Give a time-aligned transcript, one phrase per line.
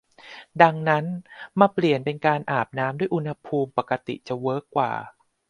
[0.61, 1.05] ดังนั้น
[1.59, 2.17] มาเปลี่ยนเป็น
[2.51, 4.91] อาบน้ำด้วยอุณหภูมิปกติจะเวิร์กกว่า